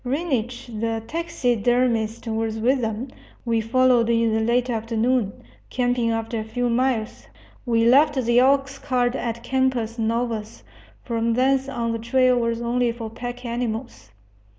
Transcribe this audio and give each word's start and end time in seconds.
Reinisch 0.03 0.65
the 0.81 1.03
taxidermist 1.05 2.25
was 2.25 2.57
with 2.57 2.81
them. 2.81 3.09
We 3.45 3.61
followed 3.61 4.09
in 4.09 4.33
the 4.33 4.39
late 4.39 4.67
afternoon, 4.67 5.31
camping 5.69 6.09
after 6.09 6.39
a 6.39 6.43
few 6.43 6.71
miles. 6.71 7.27
We 7.67 7.85
left 7.85 8.15
the 8.15 8.39
oxcart 8.39 9.13
at 9.13 9.43
Campos 9.43 9.99
Novos; 9.99 10.63
from 11.03 11.33
thence 11.33 11.69
on 11.69 11.91
the 11.91 11.99
trail 11.99 12.35
was 12.39 12.63
only 12.63 12.91
for 12.91 13.11
pack 13.11 13.45
animals. 13.45 14.09